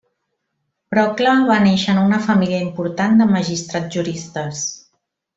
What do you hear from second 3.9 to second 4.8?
juristes.